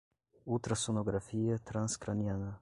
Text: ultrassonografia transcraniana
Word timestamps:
ultrassonografia 0.45 1.59
transcraniana 1.61 2.57